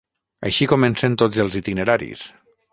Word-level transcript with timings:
Així 0.49 0.67
comencen 0.71 1.19
tots 1.25 1.43
els 1.45 1.59
itineraris. 1.63 2.29